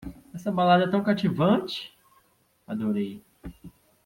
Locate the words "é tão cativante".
0.85-1.95